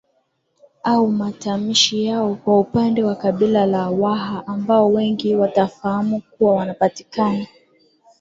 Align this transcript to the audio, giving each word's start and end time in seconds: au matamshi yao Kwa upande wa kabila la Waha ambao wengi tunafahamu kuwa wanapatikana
au 0.83 1.07
matamshi 1.07 2.05
yao 2.05 2.35
Kwa 2.35 2.59
upande 2.59 3.03
wa 3.03 3.15
kabila 3.15 3.65
la 3.65 3.89
Waha 3.89 4.47
ambao 4.47 4.91
wengi 4.93 5.31
tunafahamu 5.33 6.21
kuwa 6.37 6.53
wanapatikana 6.55 7.47